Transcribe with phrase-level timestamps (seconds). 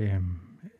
[0.00, 0.20] Eh,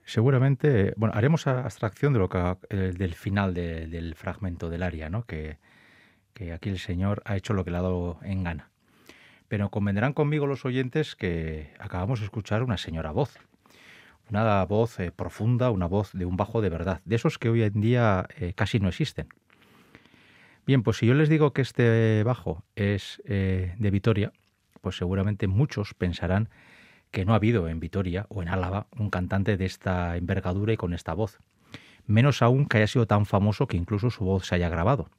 [0.05, 2.38] seguramente, bueno, haremos abstracción de lo que,
[2.70, 5.25] eh, del final del fragmento del aria, ¿no?
[5.25, 5.59] Que,
[6.55, 8.70] aquí el Señor ha hecho lo que le ha dado en gana.
[9.49, 13.37] Pero convendrán conmigo los oyentes que acabamos de escuchar una señora voz,
[14.31, 17.62] una voz eh, profunda, una voz de un bajo de verdad, de esos que hoy
[17.62, 19.26] en día eh, casi no existen.
[20.64, 24.32] Bien, pues si yo les digo que este bajo es de Vitoria,
[24.81, 26.50] pues seguramente muchos pensarán
[27.11, 30.77] que no ha habido en Vitoria o en Álava un cantante de esta envergadura y
[30.77, 31.39] con esta voz.
[32.07, 35.11] Menos aún que haya sido tan famoso que incluso su voz se haya grabado.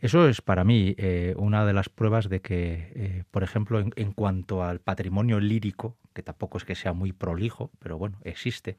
[0.00, 4.12] Eso es para mí eh, una de las pruebas de que, eh, por ejemplo, en,
[4.12, 8.78] cuanto al patrimonio lírico, que tampoco es que sea muy prolijo, pero bueno, existe,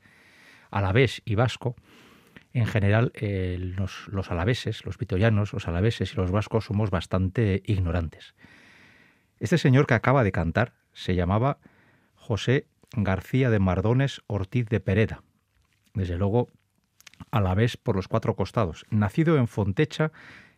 [0.70, 1.76] alavés y vasco,
[2.52, 8.36] en general los, los, alaveses, los vitorianos, los alaveses y los vascos somos bastante ignorantes.
[9.40, 11.58] Este señor que acaba de cantar se llamaba
[12.24, 15.24] José García de Mardones Ortiz de Pereda,
[15.94, 16.48] desde luego
[17.32, 20.14] alavés por los cuatro costados, nacido en Fontecha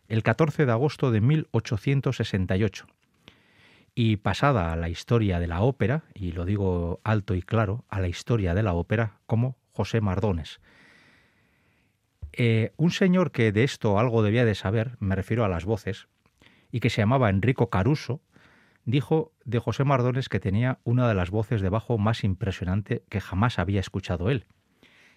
[0.06, 2.86] el 14 de agosto de 1868.
[3.96, 8.00] Y pasada a la historia de la ópera, y lo digo alto y claro, a
[8.00, 10.60] la historia de la ópera como José Mardones.
[12.32, 16.06] Eh, un señor que de esto algo debía de saber, me refiero a las voces,
[16.70, 18.20] y que se llamaba Enrico Caruso,
[18.86, 23.20] dijo de José Mardones que tenía una de las voces de bajo más impresionante que
[23.20, 24.46] jamás había escuchado él.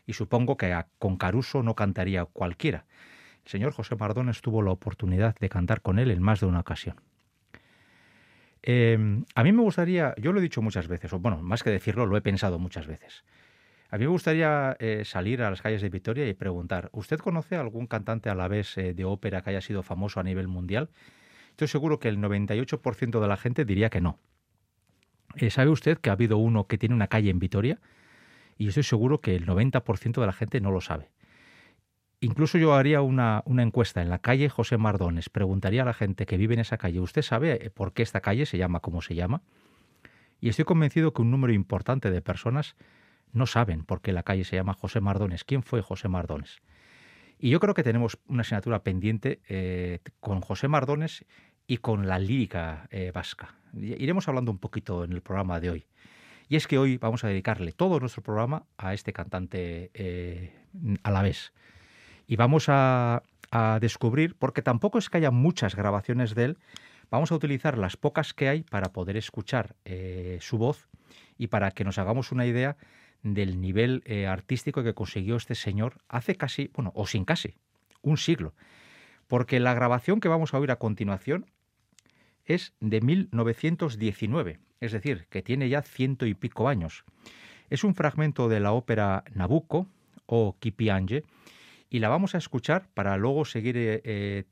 [0.05, 2.85] Y supongo que con Caruso no cantaría cualquiera,
[3.45, 6.59] el señor José Mardones tuvo la oportunidad de cantar con él en más de una
[6.59, 6.99] ocasión.
[8.61, 11.69] Em, a mí me gustaría, yo lo he dicho muchas veces, o bueno, más que
[11.69, 13.23] decirlo, lo he pensado muchas veces.
[13.89, 17.55] A mí me gustaría eh, salir a las calles de Vitoria y preguntar, ¿usted conoce
[17.55, 20.89] algún cantante a la vez eh, de ópera que haya sido famoso a nivel mundial?
[21.59, 24.17] Estoy seguro que el 98% de la gente diría que no.
[25.35, 27.81] Eh, ¿Sabe usted que ha habido uno que tiene una calle en Vitoria?
[28.57, 31.11] Y estoy seguro que el 90% de la gente no lo sabe.
[32.21, 35.27] Incluso yo haría una, encuesta en la calle José Mardones.
[35.27, 38.21] Preguntaría a la gente que vive en esa calle, ¿usted sabe eh, por qué esta
[38.21, 39.41] calle se llama como se llama?
[40.39, 42.77] Y estoy convencido que un número importante de personas
[43.33, 45.43] no saben por qué la calle se llama José Mardones.
[45.43, 46.61] ¿Quién fue José Mardones?
[47.41, 51.25] Y yo creo que tenemos una asignatura pendiente eh, con José Mardones
[51.69, 53.55] y con la lírica eh, vasca.
[53.73, 55.85] Iremos hablando un poquito en el programa de hoy.
[56.49, 59.91] Y es que hoy vamos a dedicarle todo nuestro programa a este cantante
[61.03, 61.53] a la vez
[62.29, 63.23] y vamos a,
[63.81, 66.57] descubrir, porque tampoco es que haya muchas grabaciones de él,
[67.09, 70.87] vamos a utilizar las pocas que hay para poder escuchar eh, su voz
[71.39, 72.77] y para que nos hagamos una idea
[73.23, 77.55] del nivel eh, artístico que consiguió este señor hace casi, bueno, o sin casi,
[78.03, 78.53] un siglo.
[79.27, 81.47] Porque la grabación que vamos a oír a continuación
[82.49, 87.05] es de 1919, es decir, que tiene ya ciento y pico años.
[87.69, 89.87] Es un fragmento de la ópera Nabucco
[90.25, 91.23] o Kipiange,
[91.89, 94.43] y la vamos a escuchar para luego seguir eh, eh,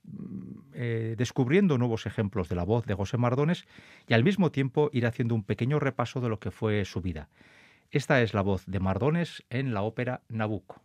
[0.74, 3.66] eh, descubriendo nuevos ejemplos de la voz de José Mardones
[4.08, 7.30] y al mismo tiempo ir haciendo un pequeño repaso de lo que fue su vida.
[7.92, 10.82] Esta es la voz de Mardones en la ópera Nabucco.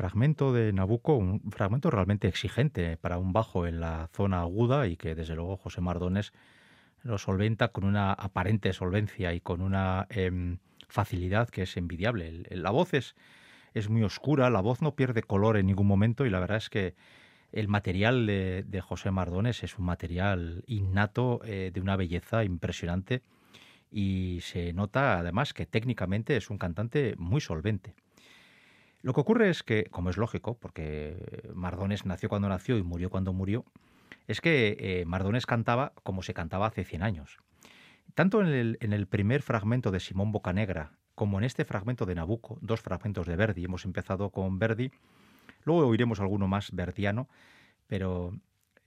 [0.00, 4.96] Fragmento de Nabucco, un fragmento realmente exigente para un bajo en la zona aguda y
[4.96, 6.32] que desde luego José Mardones
[7.02, 10.56] lo solventa con una aparente solvencia y con una em,
[10.88, 12.44] facilidad que es envidiable.
[12.48, 13.14] la voz es,
[13.74, 16.70] es, muy oscura, la voz no pierde color en ningún momento y la verdad es
[16.70, 16.94] que
[17.52, 23.20] el material de, José Mardones es un material innato eh, de una belleza impresionante
[23.90, 27.94] y se nota además que técnicamente es un cantante muy solvente.
[29.02, 33.08] Lo que ocurre es que, como es lógico, porque Mardones nació cuando nació y murió
[33.08, 33.64] cuando murió,
[34.26, 37.38] es que eh, Mardones cantaba como se cantaba hace 100 años.
[38.14, 42.80] Tanto en el, primer fragmento de Simón Bocanegra como en este fragmento de Nabucco, dos
[42.80, 44.90] fragmentos de Verdi, hemos empezado con Verdi,
[45.64, 47.28] luego oiremos alguno más verdiano,
[47.86, 48.32] pero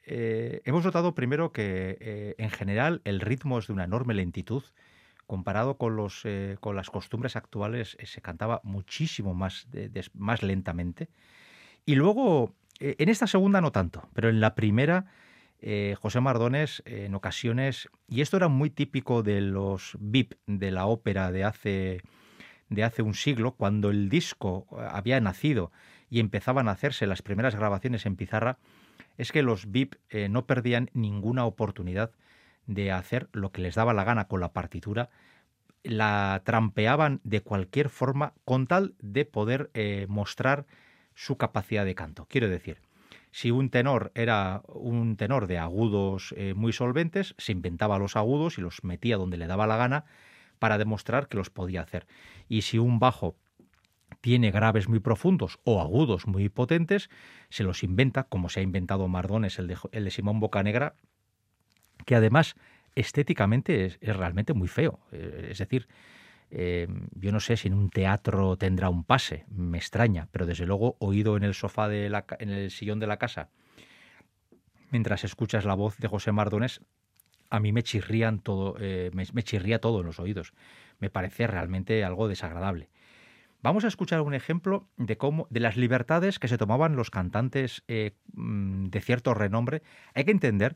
[0.03, 4.63] eh, hemos notado primero que eh, en general el ritmo es de una enorme lentitud,
[5.27, 9.67] comparado con, los, eh, con las costumbres actuales, eh, se cantaba muchísimo más,
[10.13, 11.09] más lentamente.
[11.85, 15.05] Y luego, eh, en esta segunda no tanto, pero en la primera,
[16.01, 21.31] José Mardones en ocasiones, y esto era muy típico de los VIP de la ópera
[21.31, 22.01] de hace,
[22.67, 25.71] de hace un siglo, cuando el disco había nacido
[26.09, 28.57] y empezaban a hacerse las primeras grabaciones en pizarra,
[29.17, 29.95] es que los VIP
[30.29, 32.11] no perdían ninguna oportunidad
[32.67, 35.09] de hacer lo que les daba la gana con la partitura,
[35.83, 40.65] la trampeaban de cualquier forma con tal de poder eh, mostrar
[41.13, 42.25] su capacidad de canto.
[42.29, 42.81] Quiero decir,
[43.31, 48.57] si un tenor era un tenor de agudos eh, muy solventes, se inventaba los agudos
[48.57, 50.05] y los metía donde le daba la gana
[50.59, 52.07] para demostrar que los podía hacer.
[52.47, 53.35] Y si un bajo
[54.21, 57.09] tiene graves muy profundos o agudos muy potentes,
[57.49, 60.95] se los inventa, como se ha inventado Mardones, el de, el de Simón Bocanegra,
[62.05, 62.55] que además
[62.95, 64.99] estéticamente es, realmente muy feo.
[65.11, 65.87] Eh, es decir,
[66.51, 70.65] eh, yo no sé si en un teatro tendrá un pase, me extraña, pero desde
[70.65, 73.49] luego oído en el sofá de la, en el sillón de la casa,
[74.91, 76.81] mientras escuchas la voz de José Mardones,
[77.49, 80.53] a mí me chirrían todo, eh, me, chirría todo en los oídos.
[80.99, 82.89] Me parece realmente algo desagradable.
[83.63, 87.81] Vamos a escuchar un ejemplo de cómo, de las libertades que se tomaban los cantantes
[88.33, 89.81] mm, de cierto renombre.
[90.13, 90.75] Hay que entender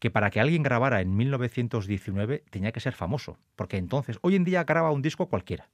[0.00, 4.44] que para que alguien grabara en 1919 tenía que ser famoso, porque entonces, hoy en
[4.44, 5.70] día graba un disco cualquiera.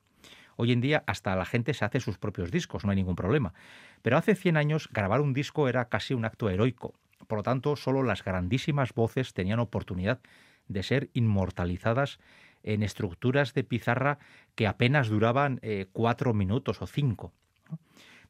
[0.54, 3.54] Hoy en día hasta la gente se hace sus propios discos, no hay ningún problema.
[4.02, 6.94] Pero hace 100 años grabar un disco era casi un acto heroico.
[7.26, 10.20] Por lo tanto, solo las grandísimas voces tenían oportunidad
[10.68, 12.20] de ser inmortalizadas
[12.62, 14.18] en estructuras de pizarra
[14.54, 17.32] que apenas duraban eh, cuatro minutos o cinco.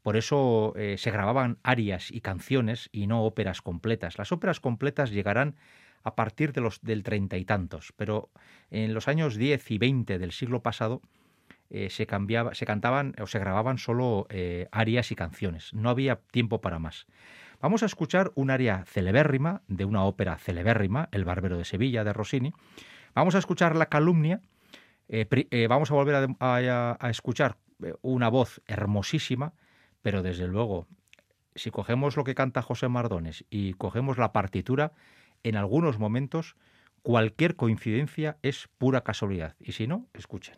[0.03, 4.19] Por eso eh, se grababan arias y canciones y no óperas completas.
[4.19, 5.57] Las óperas completas llegarán
[6.03, 8.31] a partir de los del treinta y tantos, pero
[8.71, 11.01] en los años 10 y 20 del siglo pasado
[11.71, 14.27] eh, se, cambiaba, se cantaban o se grababan solo
[14.73, 15.73] arias y canciones.
[15.73, 17.07] No había tiempo para más.
[17.63, 22.13] Vamos a escuchar un aria celebérrima de una ópera celebérrima, El Barbero de Sevilla, de
[22.13, 22.53] Rossini.
[23.15, 24.41] Vamos a escuchar La Calumnia.
[25.69, 27.57] vamos a volver a escuchar
[28.03, 29.53] una voz hermosísima
[30.03, 30.87] pero desde luego,
[31.55, 34.93] si cogemos lo que canta José Mardones y cogemos la partitura,
[35.45, 36.57] en algunos momentos
[37.03, 39.57] cualquier coincidencia es pura casualidad.
[39.61, 40.57] Y si no, escuchen.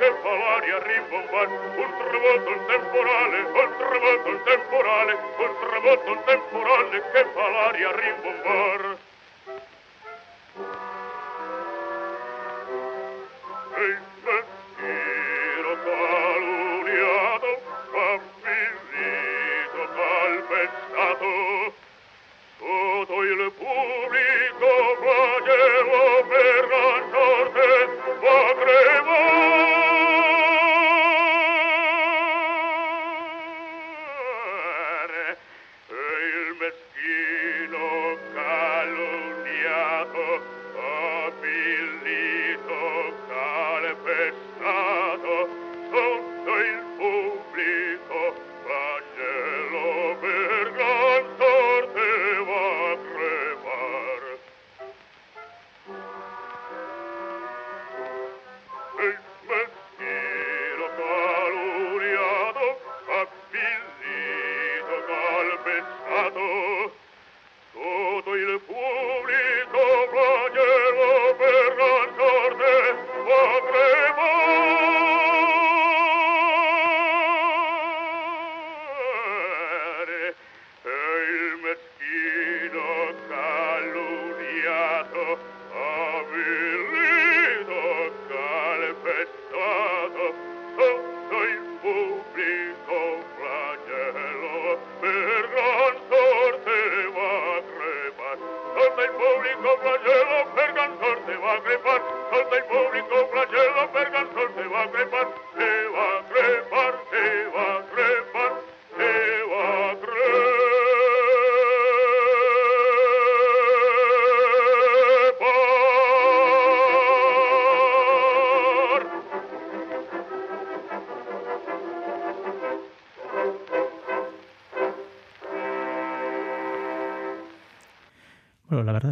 [0.00, 7.26] temporale rimbombar, un tramonto il temporale, un tramonto il temporale, un tramonto il temporale che
[7.34, 9.09] fa l'aria rimbombar.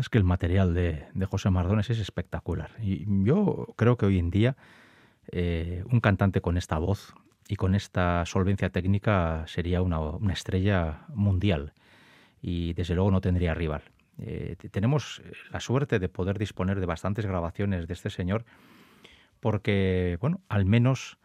[0.00, 2.70] Es que el material de, de José Mardones es espectacular.
[2.80, 4.56] Y yo creo que hoy en día
[5.30, 7.14] eh, un cantante con esta voz
[7.48, 11.74] y con esta solvencia técnica sería una, estrella mundial
[12.40, 13.82] y desde luego no tendría rival.
[14.18, 18.44] Eh, tenemos la suerte de poder disponer de bastantes grabaciones de este señor
[19.40, 21.18] porque, bueno, al menos,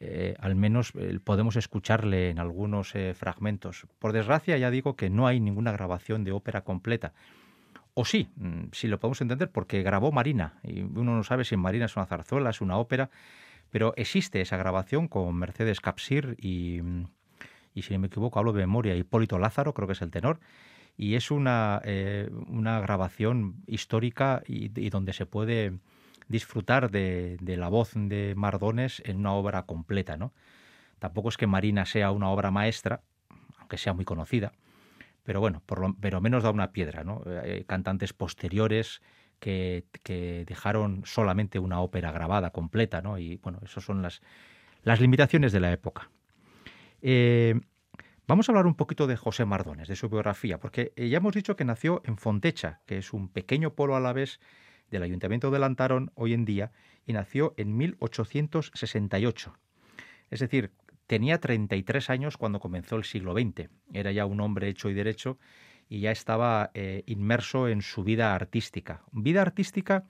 [0.00, 0.92] eh, al menos
[1.24, 3.86] podemos escucharle en algunos fragmentos.
[3.98, 7.14] Por desgracia, ya digo que no hay ninguna grabación de ópera completa.
[7.98, 11.56] O sí, mm, si lo podemos entender, porque grabó Marina, y uno no sabe si
[11.56, 13.08] Marina es una zarzuela, es una ópera,
[13.70, 17.06] pero existe esa grabación con Mercedes Capsir y, mm,
[17.72, 20.40] y si no me equivoco, hablo de memoria, Hipólito Lázaro, creo que es el tenor,
[20.98, 25.78] y es una, eh, grabación histórica y, y donde se puede
[26.28, 30.34] disfrutar de, de la voz de Mardones en una obra completa, ¿no?
[30.98, 33.00] Tampoco es que Marina sea una obra maestra,
[33.58, 34.52] aunque sea muy conocida,
[35.26, 37.20] pero bueno, por lo, pero menos da una piedra, ¿no?
[37.26, 39.02] Eh, cantantes posteriores
[39.40, 43.18] que, que, dejaron solamente una ópera grabada completa, ¿no?
[43.18, 44.22] Y bueno, esas son las,
[44.84, 46.10] las limitaciones de la época.
[47.02, 47.60] Eh,
[48.28, 51.56] vamos a hablar un poquito de José Mardones, de su biografía, porque ya hemos dicho
[51.56, 54.38] que nació en Fontecha, que es un pequeño pueblo a la vez
[54.92, 56.70] del Ayuntamiento de Lantarón hoy en día,
[57.04, 59.58] y nació en 1868.
[60.30, 60.70] Es decir,
[61.06, 63.68] tenía 33 años cuando comenzó el siglo XX.
[63.92, 65.38] Era ya un hombre hecho y derecho
[65.88, 69.02] y ya estaba eh, inmerso en su vida artística.
[69.12, 70.04] Vida artística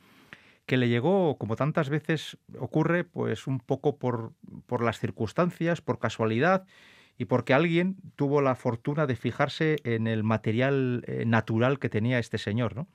[0.64, 4.35] que le llegó, como tantas veces ocurre, pues un poco por,
[4.80, 6.66] las circunstancias, por casualidad
[7.18, 12.18] y porque alguien tuvo la fortuna de fijarse en el material eh, natural que tenía
[12.18, 12.88] este señor, ¿no?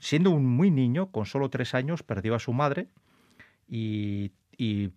[0.00, 2.88] siendo un muy niño, con solo tres años, perdió a su madre
[3.68, 4.32] y,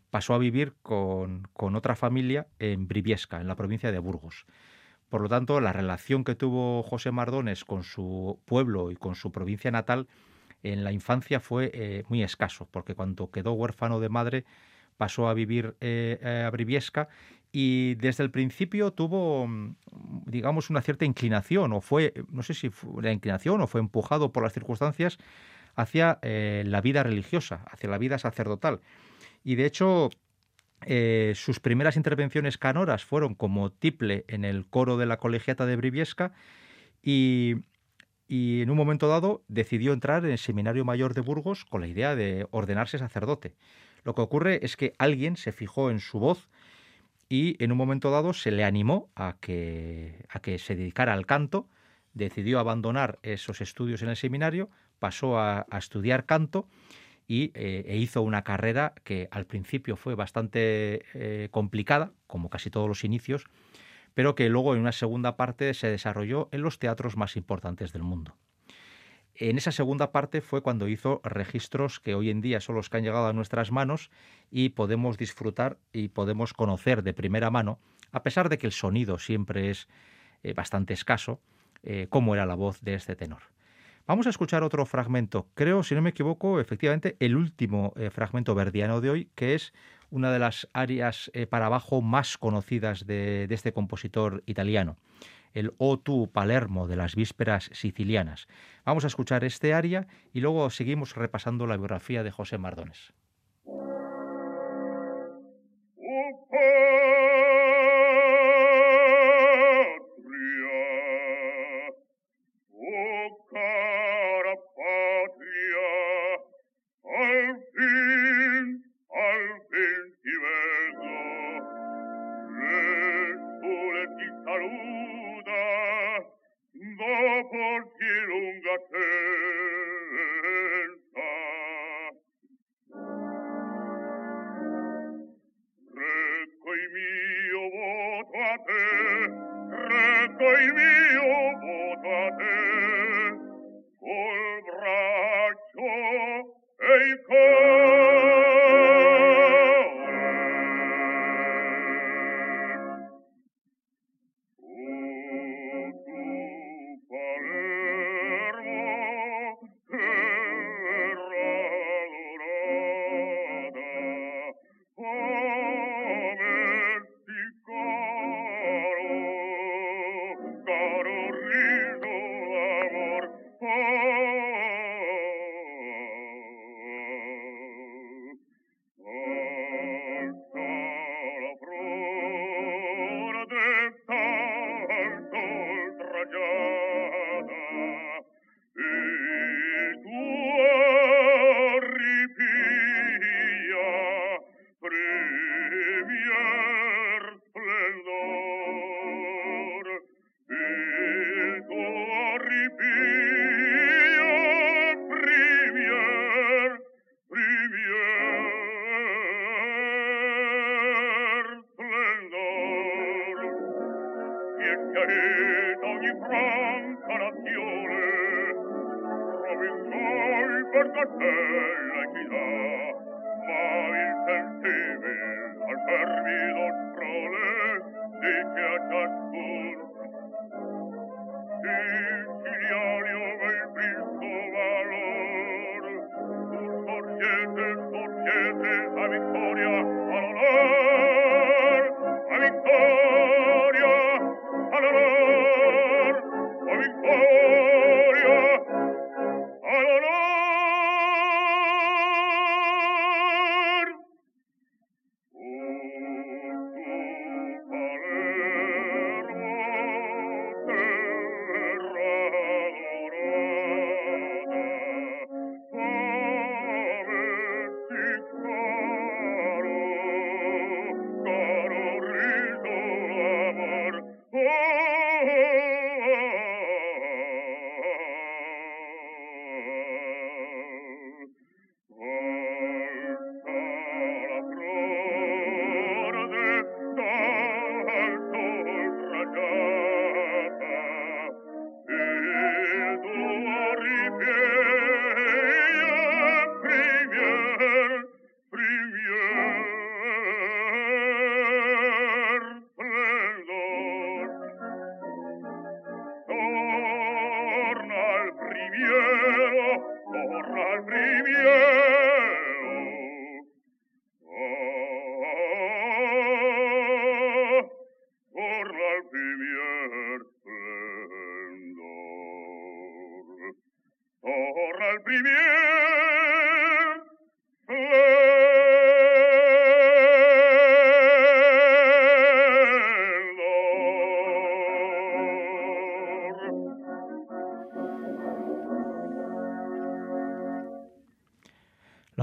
[0.09, 4.45] pasó a vivir con, otra familia en Briviesca, en la provincia de Burgos.
[5.09, 9.31] Por lo tanto, la relación que tuvo José Mardones con su pueblo y con su
[9.31, 10.07] provincia natal
[10.63, 14.45] en la infancia fue eh, muy escaso, porque cuando quedó huérfano de madre
[14.97, 17.09] pasó a vivir eh, a Briviesca
[17.51, 19.75] y desde el principio tuvo, mm,
[20.25, 24.31] digamos, una cierta inclinación, o fue, no sé si fue la inclinación o fue empujado
[24.31, 25.19] por las circunstancias
[25.75, 28.81] hacia eh, la vida religiosa, hacia la vida sacerdotal.
[29.43, 30.09] Y de hecho,
[30.85, 35.75] eh, sus primeras intervenciones canoras fueron como tiple en el coro de la colegiata de
[35.75, 36.33] Briviesca
[37.01, 37.57] y,
[38.29, 42.15] en un momento dado decidió entrar en el Seminario Mayor de Burgos con la idea
[42.15, 43.55] de ordenarse sacerdote.
[44.03, 46.49] Lo que ocurre es que alguien se fijó en su voz,
[47.29, 51.25] y en un momento dado se le animó a que, a que se dedicara al
[51.25, 51.67] canto,
[52.13, 56.67] decidió abandonar esos estudios en el seminario, pasó a, estudiar canto
[57.27, 62.69] y, eh, e hizo una carrera que al principio fue bastante eh, complicada, como casi
[62.69, 63.45] todos los inicios,
[64.13, 68.03] pero que luego en una segunda parte se desarrolló en los teatros más importantes del
[68.03, 68.35] mundo.
[69.35, 72.97] En esa segunda parte fue cuando hizo registros que hoy en día son los que
[72.97, 74.11] han llegado a nuestras manos
[74.51, 77.79] y podemos disfrutar y podemos conocer de primera mano,
[78.11, 79.87] a pesar de que el sonido siempre es
[80.43, 81.41] eh, bastante escaso,
[82.07, 83.41] cómo era la voz de este tenor.
[84.05, 88.53] Vamos a escuchar otro fragmento, creo, si no me equivoco, efectivamente el último eh, fragmento
[88.53, 89.73] verdiano de hoy, que es
[90.09, 94.97] una de las áreas para abajo más conocidas de este compositor italiano
[95.53, 98.47] el O tu Palermo de las vísperas sicilianas.
[98.85, 103.13] Vamos a escuchar este aria y luego seguimos repasando la biografía de José Mardones.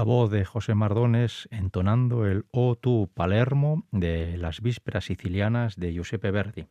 [0.01, 5.93] La voz de José Mardones entonando el O tu Palermo de las vísperas sicilianas de
[5.93, 6.65] Giuseppe Verdi.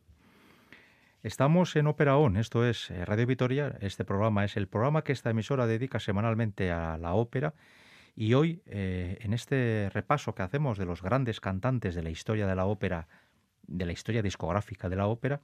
[1.23, 3.77] Estamos en Ópera On, esto es eh, Radio Vitoria.
[3.79, 7.53] Este programa es el programa que esta emisora dedica semanalmente a la ópera.
[8.17, 12.47] Y hoy, eh, en este repaso que hacemos de los grandes cantantes de la historia
[12.47, 13.07] de la ópera,
[13.65, 15.39] de la historia discográfica de la ópera,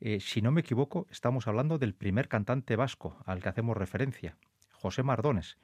[0.00, 4.38] eh, si no me equivoco, estamos hablando del primer cantante vasco al que hacemos referencia,
[4.72, 5.58] José Mardones.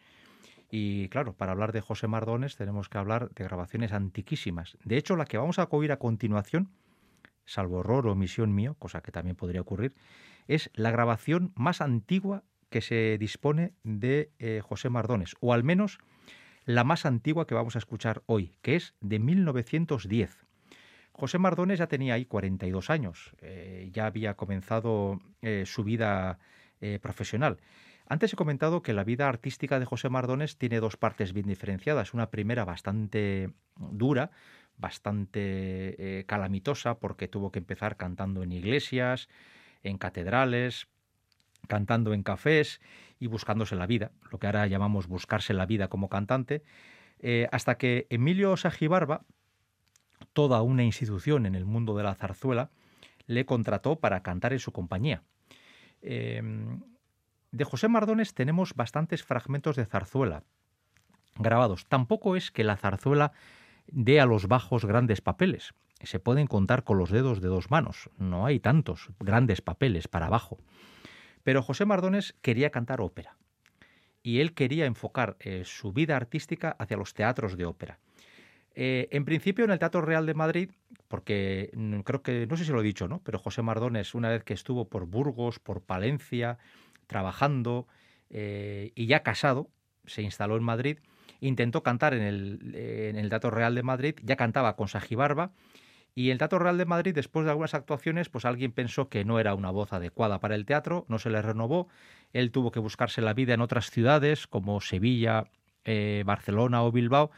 [0.74, 4.78] Y claro, para hablar de José Mardones tenemos que hablar de grabaciones antiquísimas.
[4.82, 6.70] De hecho, la que vamos a oír a continuación
[7.44, 9.94] salvo horror o omisión mío, cosa que también podría ocurrir,
[10.48, 15.98] es la grabación más antigua que se dispone de eh, José Mardones, o al menos
[16.64, 20.46] la más antigua que vamos a escuchar hoy, que es de 1910.
[21.12, 26.38] José Mardones ya tenía ahí 42 años, eh, ya había comenzado eh, su vida
[27.00, 27.58] profesional.
[28.12, 32.12] Antes he comentado que la vida artística de José Mardones tiene dos partes bien diferenciadas.
[32.12, 34.31] Una primera bastante dura,
[34.77, 39.31] bastante eh, calamitosa porque tuvo que empezar cantando en iglesias,
[39.83, 40.88] en catedrales,
[41.68, 42.83] cantando en cafés
[43.18, 46.62] y buscándose la vida, lo que ahora llamamos buscarse la vida como cantante,
[47.18, 49.25] eh, hasta que Emilio Sagibarba,
[50.35, 52.68] toda una institución en el mundo de la zarzuela,
[53.27, 55.22] le contrató para cantar en su compañía.
[56.03, 56.83] Em,
[57.53, 60.43] de José Mardones tenemos bastantes fragmentos de zarzuela
[61.37, 61.87] grabados.
[61.87, 63.33] Tampoco es que la zarzuela
[63.87, 65.75] dé a los bajos grandes papeles.
[66.03, 68.11] Se pueden contar con los dedos de dos manos.
[68.19, 70.59] No hay tantos grandes papeles para abajo.
[71.45, 73.37] Pero José Mardones quería cantar ópera.
[74.23, 77.99] Y él quería enfocar eh, su vida artística hacia los teatros de ópera.
[78.75, 80.71] Eh, en principio en el Teatro Real de Madrid,
[81.09, 83.21] porque mm, creo que, no sé si lo he dicho, ¿no?
[83.23, 86.59] Pero José Mardones, una vez que estuvo por Burgos, por Palencia,
[87.12, 87.87] trabajando
[88.31, 89.70] eh, y ya casado,
[90.07, 90.98] se instaló en Madrid,
[91.40, 95.53] intentó cantar en el, Teatro Real de Madrid, ya cantaba con Sajibarba,
[96.14, 99.38] y el Teatro Real de Madrid, después de algunas actuaciones, pues alguien pensó que no
[99.38, 101.88] era una voz adecuada para el teatro, no se le renovó,
[102.33, 105.44] él tuvo que buscarse la vida en otras ciudades como Sevilla,
[105.85, 107.31] eh, Barcelona o Bilbao,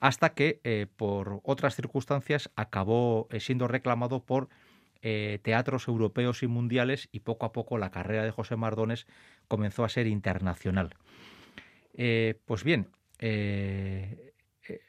[0.00, 4.48] hasta que eh, por otras circunstancias acabó siendo reclamado por
[5.00, 9.06] teatros europeos y mundiales y poco a poco la carrera de José Mardones
[9.48, 10.94] comenzó a ser internacional.
[12.46, 12.88] pues bien,
[13.20, 14.32] eh,
[14.66, 14.80] eh,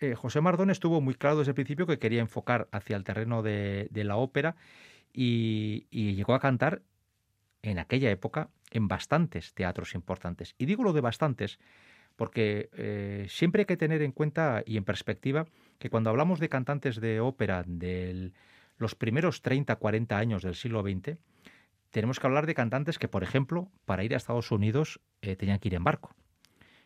[0.00, 3.42] eh, José Mardón estuvo muy claro desde el principio que quería enfocar hacia el terreno
[3.42, 4.56] de, la ópera
[5.12, 6.82] y, llegó a cantar
[7.62, 10.54] en aquella época en bastantes teatros importantes.
[10.58, 11.58] Y digo lo de bastantes
[12.16, 15.46] porque siempre hay que tener en cuenta y en perspectiva
[15.78, 18.32] que cuando hablamos de cantantes de ópera de
[18.78, 21.18] los primeros 30, 40 años del siglo XX,
[21.90, 25.68] tenemos que hablar de cantantes que, por ejemplo, para ir a Estados Unidos tenían que
[25.68, 26.14] ir en barco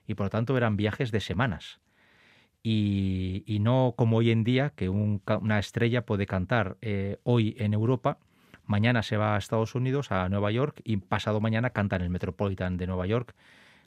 [0.07, 1.81] y por lo tanto eran viajes de semanas.
[2.65, 8.19] Y, no como hoy en día, que una estrella puede cantar eh, hoy en Europa,
[8.65, 12.11] mañana se va a Estados Unidos, a Nueva York, y pasado mañana canta en el
[12.11, 13.35] Metropolitan de Nueva York,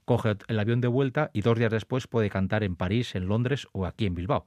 [0.03, 3.67] coge el avión de vuelta y dos días después puede cantar en París, en Londres
[3.71, 4.45] o aquí en Bilbao.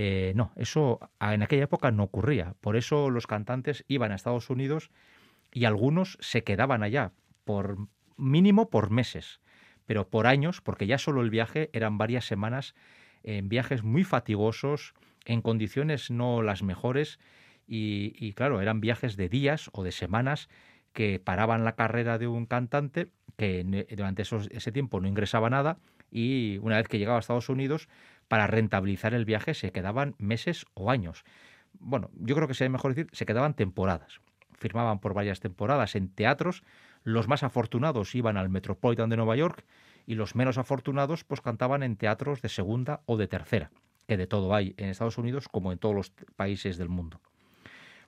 [0.00, 2.54] Eh, no, eso en aquella época no ocurría.
[2.60, 4.92] Por eso los cantantes iban a Estados Unidos
[5.52, 7.10] y algunos se quedaban allá,
[7.44, 7.78] por
[8.16, 9.40] mínimo por meses
[9.86, 12.74] pero por años, porque ya solo el viaje eran varias semanas
[13.22, 14.92] en viajes muy fatigosos,
[15.24, 17.18] en condiciones no las mejores,
[17.66, 20.50] y, claro, eran viajes de días o de semanas
[20.92, 25.78] que paraban la carrera de un cantante que durante ese tiempo no ingresaba nada
[26.10, 27.88] y una vez que llegaba a Estados Unidos,
[28.28, 31.24] para rentabilizar el viaje se quedaban meses o años.
[31.80, 34.20] Bueno, yo creo que sería mejor decir, se quedaban temporadas.
[34.52, 36.62] Firmaban por varias temporadas en teatros
[37.04, 39.64] los más afortunados iban al Metropolitan de Nueva York
[40.06, 43.70] y los menos afortunados pues cantaban en teatros de segunda o de tercera,
[44.06, 47.20] que de todo hay en Estados Unidos como en todos los países del mundo.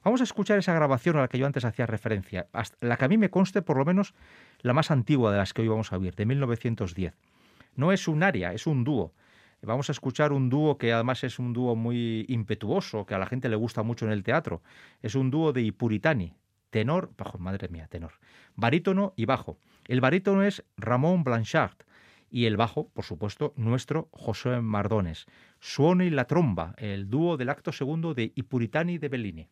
[0.02, 2.46] Vamos a escuchar esa grabación a la que yo antes hacía referencia,
[2.80, 4.14] la que a mí me conste por lo menos
[4.60, 7.14] la más antigua de las que hoy vamos a oír, de 1910.
[7.76, 9.12] No es un aria, es un dúo.
[9.62, 13.26] Vamos a escuchar un dúo que además es un dúo muy impetuoso, que a la
[13.26, 14.62] gente le gusta mucho en el teatro.
[15.02, 16.34] Es un dúo de Ipuritani,
[16.70, 18.14] tenor, madre mía, tenor,
[18.56, 19.58] barítono y bajo.
[19.86, 21.76] El barítono es Ramón Blanchard
[22.30, 25.26] y el bajo, por supuesto, nuestro José Mardones.
[25.58, 29.48] Suone y la tromba, el dúo del acto segundo de Ipuritani de Bellini.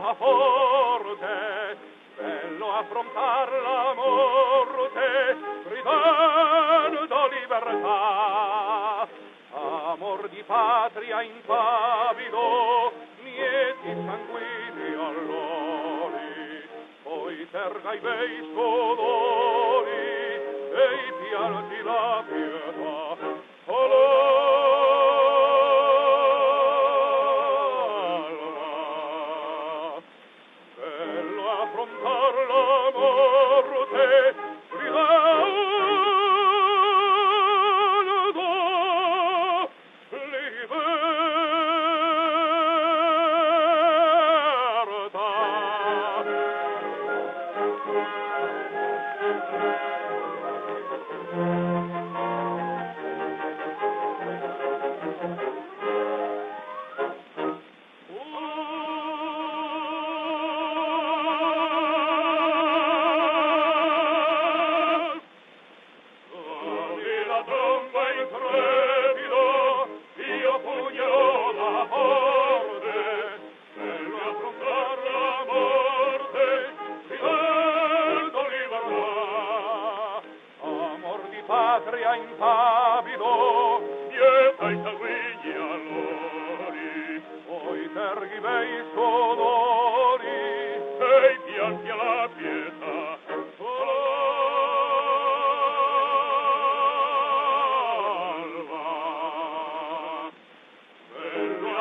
[0.00, 1.76] la forte
[2.16, 5.36] bello affrontar la morte
[5.68, 9.08] gridando libertà
[9.92, 16.68] amor di patria impavido nieti sanguini allori
[17.02, 22.19] poi terga i bei scolori e i pianti là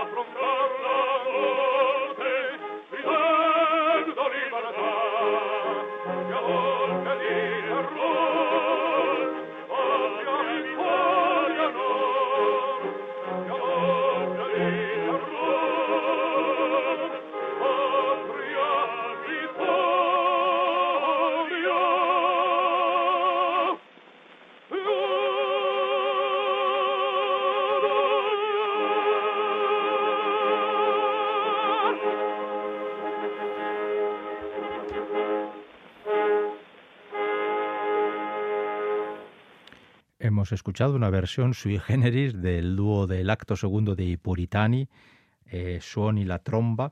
[0.09, 0.38] Abrum
[40.49, 44.89] hemos escuchado una versión sui generis del dúo del acto segundo de Puritani,
[45.45, 45.79] eh,
[46.15, 46.91] y la tromba,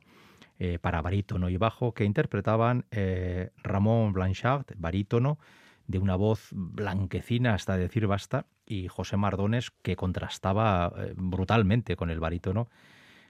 [0.60, 5.40] eh, para barítono y bajo, que interpretaban eh, Ramón Blanchard, barítono,
[5.88, 12.12] de una voz blanquecina hasta decir basta, y José Mardones, que contrastaba eh, brutalmente con
[12.12, 12.70] el barítono,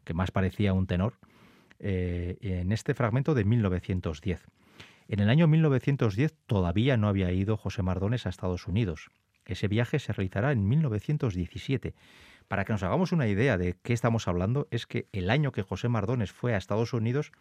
[0.03, 1.13] que más parecía un tenor,
[1.79, 4.43] en este fragmento de 1910.
[5.07, 9.09] En el año 1910 todavía no había ido José Mardones a Estados Unidos.
[9.47, 11.95] Ese viaje se realizará en 1917.
[12.47, 15.63] Para que nos hagamos una idea de qué estamos hablando, es que el año que
[15.63, 17.31] José Mardones fue a Estados Unidos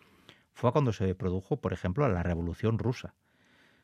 [0.53, 3.15] fue cuando se produjo, por ejemplo, la Revolución Rusa.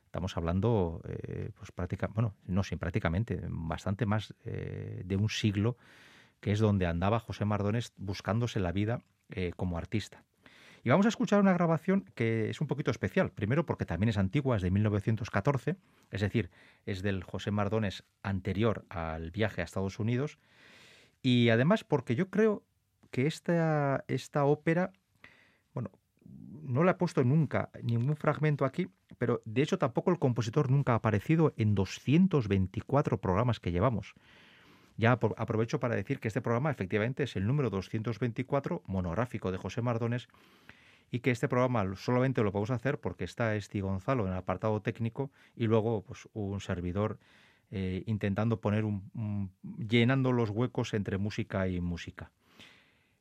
[0.06, 5.76] Estamos hablando, eh, pues prácticamente, bueno, no, sin prácticamente, bastante más eh, de un siglo,
[6.40, 10.24] que es donde andaba José Mardones buscándose la vida eh, como artista.
[10.84, 13.30] Y vamos a escuchar una grabación que es un poquito especial.
[13.30, 15.76] Primero porque también es antigua, es de 1914,
[16.10, 16.50] es decir,
[16.86, 20.38] es del José Mardones anterior al viaje a Estados Unidos.
[21.22, 22.64] Y además porque yo creo
[23.12, 24.92] que esta, esta ópera,
[25.72, 25.90] bueno,
[26.24, 30.92] no la he puesto nunca ningún fragmento aquí, pero de hecho tampoco el compositor nunca
[30.92, 34.14] ha aparecido en 224 programas que llevamos.
[35.02, 39.82] Ya aprovecho para decir que este programa efectivamente es el número 224 monográfico de José
[39.82, 40.28] Mardones
[41.10, 44.80] y que este programa solamente lo podemos hacer porque está Esti Gonzalo en el apartado
[44.80, 47.18] técnico y luego pues, un servidor
[47.72, 49.50] eh, intentando poner un,
[49.88, 52.30] llenando los huecos entre música y música.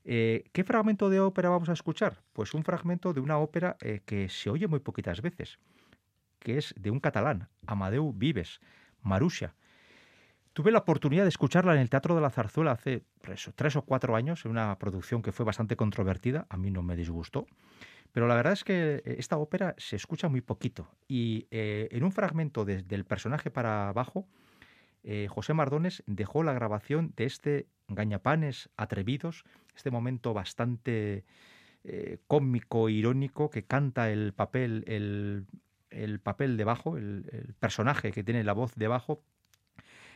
[0.04, 2.22] Eh, ¿Qué fragmento de ópera vamos a escuchar?
[2.34, 5.58] Pues un fragmento de una ópera eh, que se oye muy poquitas veces,
[6.38, 8.62] que es de un catalán, Amadeu Vives,
[9.02, 9.56] Marusha.
[10.54, 13.04] Tuve la oportunidad de escucharla en el Teatro de la Zarzuela hace
[13.56, 16.96] tres, o cuatro años, en una producción que fue bastante controvertida, a mí no me
[16.96, 17.48] disgustó,
[18.12, 22.12] pero la verdad es que eh, esta ópera se escucha muy poquito y en un
[22.12, 24.28] fragmento desde el personaje para abajo,
[25.30, 29.44] José Mardones dejó la grabación de este Gañapanes atrevidos,
[29.76, 31.26] este momento bastante
[31.84, 38.54] eh, cómico, irónico, que canta el papel, el, papel debajo, el personaje que tiene la
[38.54, 39.24] voz debajo,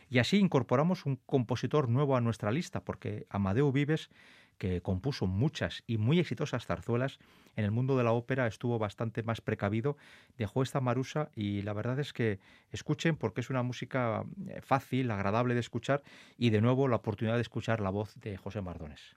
[0.08, 4.10] y así incorporamos un compositor nuevo a nuestra lista, porque Amadeu Vives
[4.58, 7.18] que compuso muchas y muy exitosas zarzuelas,
[7.56, 9.96] en el mundo de la ópera estuvo bastante más precavido,
[10.38, 12.38] dejó esta marusa y la verdad es que
[12.70, 16.02] escuchen porque es una música eh, fácil, agradable de escuchar
[16.38, 19.16] y de nuevo la oportunidad de escuchar la voz de José Mardones.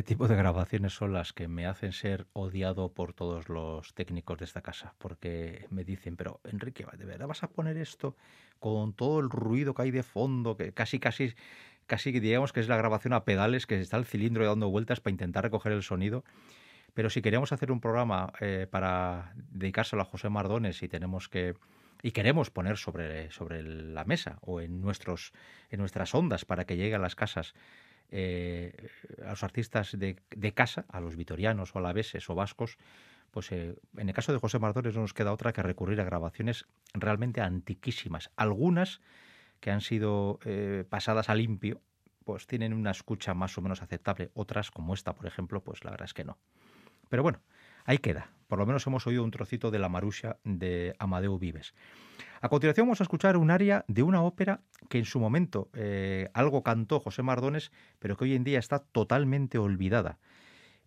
[0.00, 4.38] Este tipo de grabaciones son las que me hacen ser odiado por todos los técnicos
[4.38, 8.16] de esta casa, porque me dicen, pero Enrique, ¿de verdad vas a poner esto
[8.60, 11.34] con todo el ruido que hay de fondo, que casi, casi,
[11.86, 15.12] casi digamos que es la grabación a pedales, que está el cilindro dando vueltas para
[15.12, 16.24] intentar recoger el sonido?
[16.94, 21.56] Pero si queremos hacer un programa eh, para dedicárselo a José Mardones y tenemos que
[22.02, 25.34] y queremos poner sobre, sobre la mesa o en nuestros
[25.68, 27.54] en nuestras ondas para que llegue a las casas
[28.10, 28.88] eh,
[29.24, 32.76] a los artistas de, casa, a los vitorianos o alaveses o vascos,
[33.30, 36.04] pues eh, en el caso de José Mardones no nos queda otra que recurrir a
[36.04, 38.30] grabaciones realmente antiquísimas.
[38.36, 39.00] Algunas
[39.60, 41.80] que han sido eh, pasadas a limpio,
[42.24, 44.30] pues tienen una escucha más o menos aceptable.
[44.34, 46.38] Otras, como esta, por ejemplo, pues la verdad es que no.
[47.08, 47.40] Pero bueno,
[47.84, 48.30] ahí queda.
[48.50, 51.72] Por lo menos hemos oído un trocito de la Marusha de Amadeo Vives.
[52.40, 56.30] A continuación vamos a escuchar un aria de una ópera que en su momento eh,
[56.34, 57.70] algo cantó José Mardones,
[58.00, 60.18] pero que hoy en día está totalmente olvidada.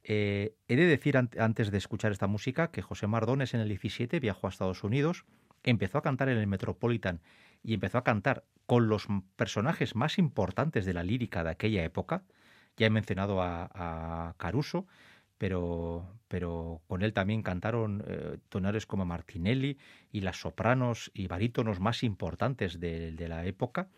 [0.03, 4.19] Eh, he de decir antes de escuchar esta música que José Mardones en el 17
[4.19, 5.23] viajó a Estados Unidos,
[5.63, 7.21] empezó a cantar en el Metropolitan
[7.63, 9.07] y empezó a cantar con los
[9.37, 12.25] personajes más importantes de la lírica de aquella época.
[12.75, 14.85] Ya he mencionado a, a Caruso,
[15.43, 18.37] pero, pero con él también cantaron eh,
[18.87, 19.77] como Martinelli
[20.09, 23.89] y las sopranos y barítonos más importantes de, la época.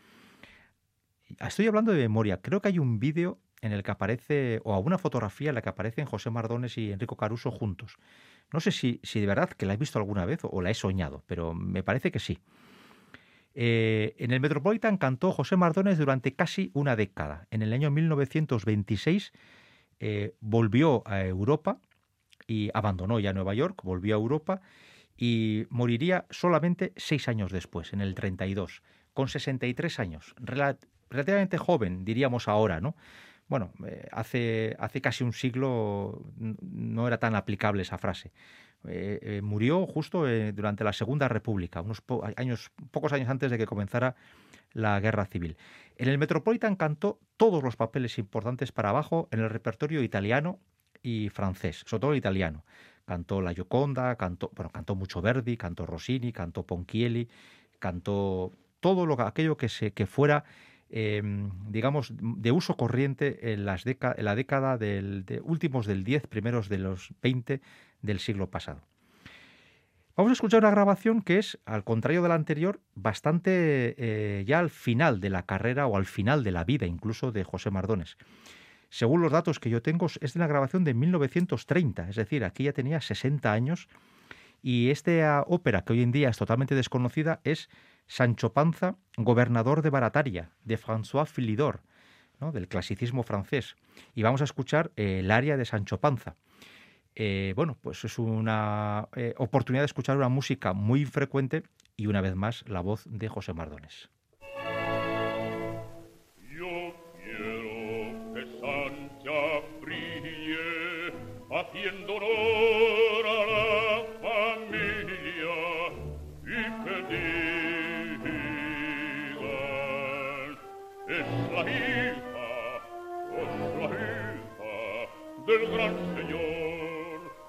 [1.40, 4.98] Estoy hablando de memoria, creo que hay un vídeo en el que aparece, o una
[4.98, 7.98] fotografía en la que aparecen José Mardones y Enrico Caruso juntos.
[8.52, 10.74] No sé si, si de verdad que la he visto alguna vez o la he
[10.74, 12.40] soñado, pero me parece que sí.
[13.54, 17.46] Eh, en el Metropolitan cantó José Mardones durante casi una década.
[17.52, 19.32] En el año 1926
[20.00, 21.80] eh, volvió a Europa
[22.48, 24.62] y abandonó ya Nueva York, volvió a Europa
[25.18, 28.84] y moriría solamente seis años después, en el 32,
[29.14, 32.96] con 63 años, relativamente joven, diríamos ahora, ¿no?
[33.48, 38.32] Bueno, eh, hace, hace casi un siglo no era tan aplicable esa frase.
[38.88, 42.04] Eh, murió justo durante la Segunda República, unos
[42.36, 44.16] años, pocos años antes de que comenzara
[44.76, 45.58] la Guerra Civil.
[45.98, 50.60] En el Metropolitan cantó todos los papeles importantes para abajo en el repertorio italiano
[51.02, 52.64] y francés, sobre todo el italiano.
[53.06, 57.30] Cantó La Gioconda, cantó, bueno, cantó mucho Verdi, cantó Rossini, cantó Ponchielli,
[57.80, 60.44] cantó todo lo aquello que se que fuera
[60.90, 66.28] em, digamos de uso corriente en, las en la década del, de últimos del 10,
[66.28, 67.62] primeros de los 20
[68.02, 68.82] del siglo pasado.
[70.18, 74.60] Vamos a escuchar una grabación que es, al contrario de la anterior, bastante eh, ya
[74.60, 78.16] al final de la carrera o al final de la vida incluso de José Mardones.
[78.90, 82.64] Según los datos que yo tengo, es de una grabación de 1930, es decir, aquí
[82.64, 83.90] ya tenía 60 años
[84.62, 87.70] y esta ópera que hoy en día es totalmente desconocida es
[88.08, 91.82] Sancho Panza, gobernador de Barataria, de François Philidor,
[92.54, 93.76] del clasicismo francés.
[94.14, 96.36] Y vamos a escuchar eh, el aria de Sancho Panza.
[97.16, 101.64] Eh, bueno, pues es una eh, oportunidad de escuchar una música muy frecuente
[101.96, 104.10] y una vez más la voz de José Mardones.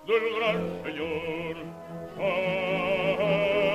[0.06, 1.56] del gran Señor.
[2.20, 3.65] Ah,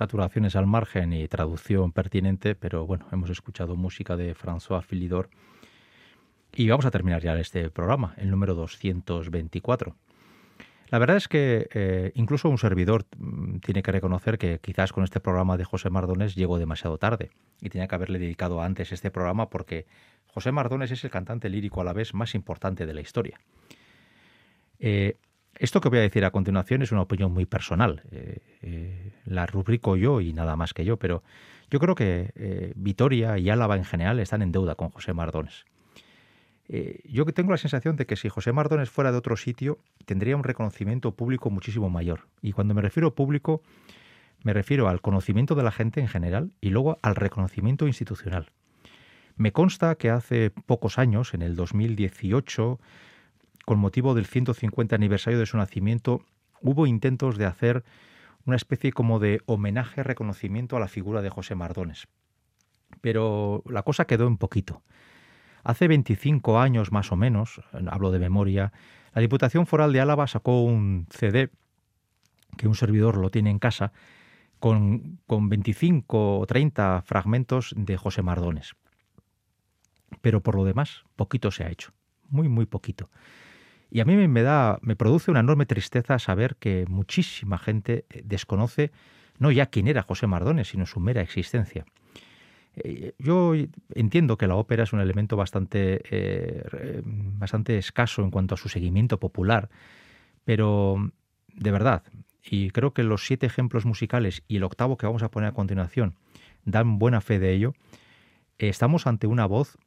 [0.00, 5.28] saturaciones al margen y traducción pertinente, pero bueno, hemos escuchado música de François Philidor
[6.54, 9.94] y vamos a terminar ya este programa, el número 224.
[10.88, 15.04] La verdad es que eh, incluso un servidor mm, tiene que reconocer que quizás con
[15.04, 17.28] este programa de José Mardones llegó demasiado tarde
[17.60, 19.84] y tenía que haberle dedicado antes este programa porque
[20.28, 23.38] José Mardones es el cantante lírico a la vez más importante de la historia.
[24.78, 25.18] Eh,
[25.56, 28.02] esto que voy a decir a continuación es una opinión muy personal.
[28.12, 28.38] Eh,
[29.30, 31.22] la rubrico yo y nada más que yo, pero
[31.70, 35.64] yo creo que eh, Vitoria y Álava en general están en deuda con José Mardones.
[37.04, 40.44] yo tengo la sensación de que si José Mardones fuera de otro sitio, tendría un
[40.44, 42.28] reconocimiento público muchísimo mayor.
[42.42, 43.62] Y cuando me refiero público,
[44.42, 48.50] me refiero al conocimiento de la gente en general y luego al reconocimiento institucional.
[49.36, 52.78] Me consta que hace pocos años, en el 2018,
[53.64, 56.24] con motivo del 150 aniversario de su nacimiento,
[56.60, 57.84] hubo intentos de hacer
[58.46, 62.08] una especie como de homenaje, reconocimiento a la figura de José Mardones.
[63.00, 64.82] Pero la cosa quedó en poquito.
[65.62, 68.72] Hace 25 años más o menos, hablo de memoria,
[69.14, 71.50] la Diputación Foral de Álava sacó un CD,
[72.56, 73.92] que un servidor lo tiene en casa,
[74.58, 78.74] con, con 25 o 30 fragmentos de José Mardones.
[80.20, 81.92] Pero por lo demás, poquito se ha hecho,
[82.28, 83.10] muy, muy poquito.
[83.90, 88.22] Y a mí me da, me produce una enorme tristeza saber que muchísima gente eh,
[88.24, 88.92] desconoce
[89.38, 91.84] no ya quién era José Mardones, sino su mera existencia.
[92.76, 93.54] Eh, yo
[93.94, 98.68] entiendo que la ópera es un elemento bastante, eh, bastante escaso en cuanto a su
[98.68, 99.70] seguimiento popular,
[100.44, 101.10] pero
[101.48, 102.04] de verdad,
[102.44, 105.52] y creo que los siete ejemplos musicales y el octavo que vamos a poner a
[105.52, 106.14] continuación
[106.64, 107.72] dan buena fe de ello,
[108.58, 109.78] estamos ante una voz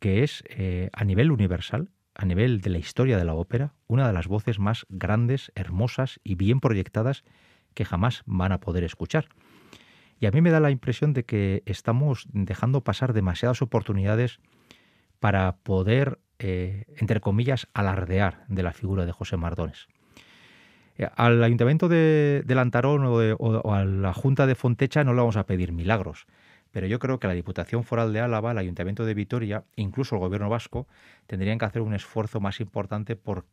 [0.00, 0.44] que es
[0.92, 4.58] a nivel universal a nivel de la historia de la ópera, una de las voces
[4.58, 7.24] más grandes, hermosas y bien proyectadas
[7.74, 9.28] que jamás van a poder escuchar.
[10.18, 14.40] Y a mí me da la impresión de que estamos dejando pasar demasiadas oportunidades
[15.20, 19.86] para poder, eh, entre comillas, alardear de la figura de José Mardones.
[20.96, 25.36] Eh, al Ayuntamiento de, Lantarón o, o, a la Junta de Fontecha no le vamos
[25.36, 26.26] a pedir milagros,
[26.70, 30.20] pero yo creo que la Diputación Foral de Álava, el Ayuntamiento de Vitoria, incluso el
[30.20, 30.86] Gobierno vasco,
[31.26, 33.46] tendrían que hacer un esfuerzo más importante por,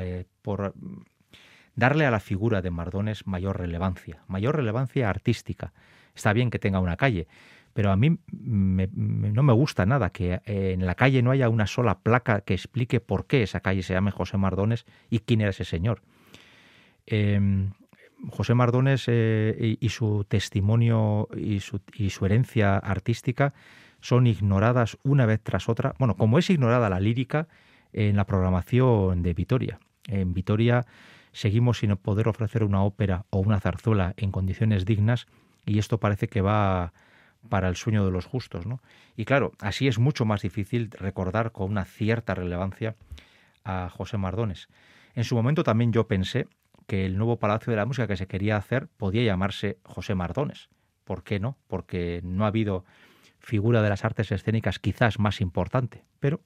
[0.00, 1.00] eh, mm,
[1.74, 5.72] darle a la figura de Mardones mayor relevancia, mayor relevancia artística.
[6.14, 7.28] Está bien que tenga una calle,
[7.72, 11.66] pero a mí no me gusta nada que eh, en la calle no haya una
[11.68, 15.50] sola placa que explique por qué esa calle se llame José Mardones y quién era
[15.50, 16.02] ese señor.
[17.06, 17.70] Em,
[18.30, 23.54] José Mardones eh, y, su testimonio y su, y su, herencia artística
[24.00, 25.94] son ignoradas una vez tras otra.
[25.98, 27.48] Bueno, como es ignorada la lírica
[27.92, 29.78] en la programación de Vitoria.
[30.06, 30.86] En Vitoria
[31.32, 35.26] seguimos sin poder ofrecer una ópera o una zarzuela en condiciones dignas
[35.64, 36.92] y esto parece que va
[37.48, 38.66] para el sueño de los justos.
[38.66, 38.80] ¿no?
[39.16, 42.96] Y claro, así es mucho más difícil recordar con una cierta relevancia
[43.64, 44.68] a José Mardones.
[45.14, 46.46] En su momento también yo pensé
[46.88, 50.70] que el nuevo Palacio de la Música que se quería hacer podía llamarse José Mardones.
[51.04, 51.58] ¿Por qué no?
[51.68, 52.84] Porque no ha habido
[53.38, 56.40] figura de las artes escénicas quizás más importante, pero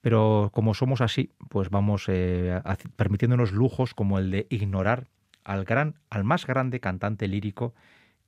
[0.00, 2.60] pero como somos así, pues vamos eh,
[2.94, 5.08] permitiéndonos lujos como el de ignorar
[5.42, 7.74] al gran, al más grande cantante lírico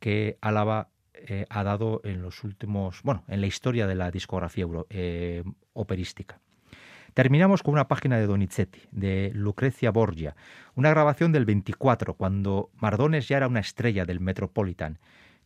[0.00, 4.66] que Álava eh, ha dado en los últimos, bueno, en la historia de la discografía
[4.90, 6.40] eh, operística.
[7.18, 10.36] Terminamos con una página de Donizetti, de Lucrezia Borgia,
[10.76, 15.00] una grabación del 24, cuando Mardones ya era una estrella del Metropolitan.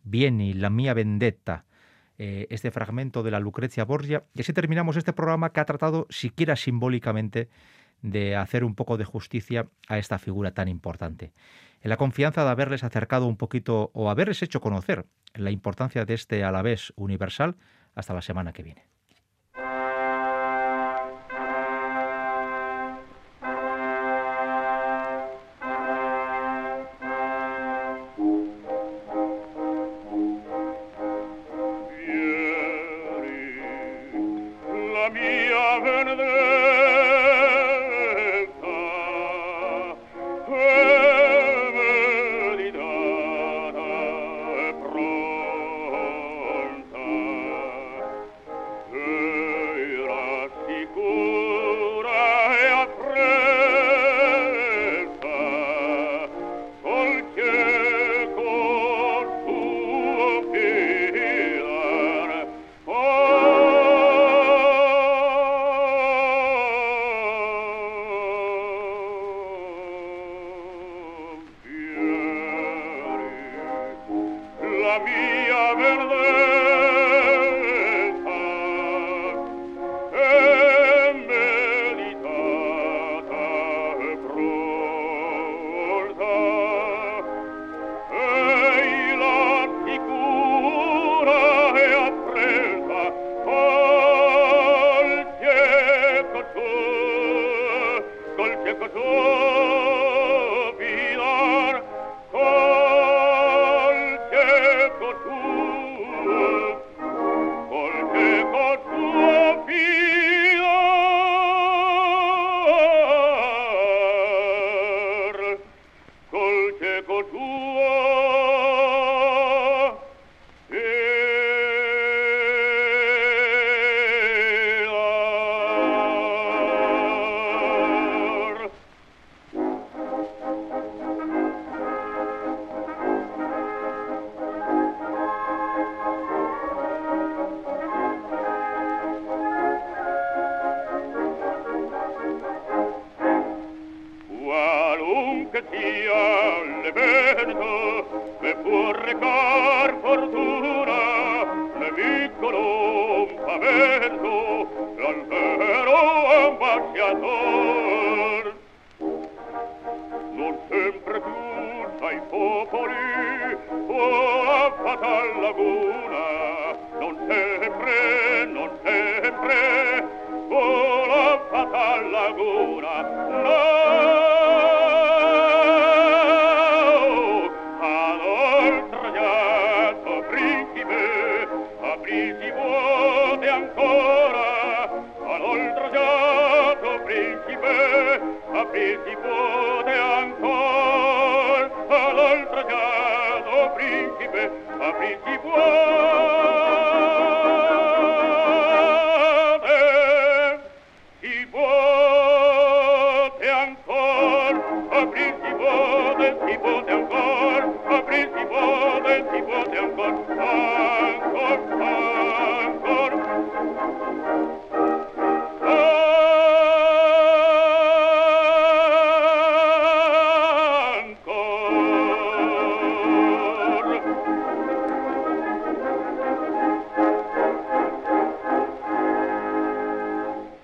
[0.05, 1.65] Vieni, la mía vendetta,
[2.19, 4.23] eh, este fragmento de la Lucrezia Borgia.
[4.35, 7.49] Y así terminamos este programa que ha tratado, siquiera simbólicamente,
[8.03, 11.33] de hacer un poco de justicia a esta figura tan importante.
[11.81, 16.13] En la confianza de haberles acercado un poquito o haberles hecho conocer la importancia de
[16.13, 17.57] este Alavés universal,
[17.95, 18.93] hasta la semana que viene.